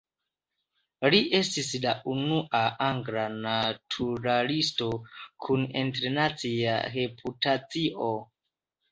Li 1.13 1.17
estis 1.39 1.67
la 1.81 1.91
unua 2.13 2.61
angla 2.85 3.25
naturalisto 3.43 4.87
kun 5.47 5.67
internacia 5.83 6.79
reputacio. 6.95 8.09